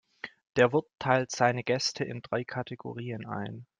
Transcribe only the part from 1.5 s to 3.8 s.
Gäste in drei Kategorien ein.